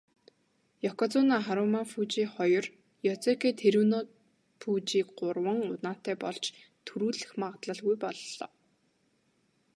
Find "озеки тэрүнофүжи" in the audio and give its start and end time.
3.11-5.01